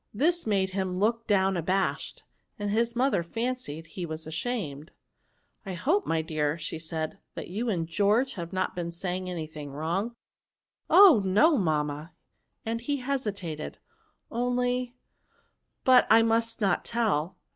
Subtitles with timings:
[0.15, 2.23] This made him look down abashed,
[2.57, 4.93] and his mother fancied he was ashamed."
[5.63, 9.45] I hope, my dear," said she," that you and George have not been saying any
[9.45, 10.15] thing wrong?"
[10.53, 11.21] *' Oh!
[11.23, 12.13] no, mamma,
[12.65, 13.77] —"and he hesitated,"
[14.31, 14.95] only—
[15.85, 17.37] but I must not tell."